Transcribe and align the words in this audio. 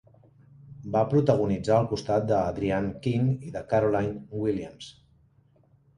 Va 0.95 1.01
protagonitzar 1.11 1.75
al 1.81 1.85
costat 1.91 2.25
de 2.31 2.35
Adrienne 2.37 2.95
King 3.05 3.27
i 3.49 3.53
de 3.59 3.63
Caroline 3.75 4.43
Williams. 4.45 4.93